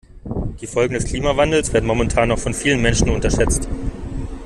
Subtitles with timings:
[0.61, 3.67] Die Folgen des Klimawandels werden momentan noch von vielen Menschen unterschätzt.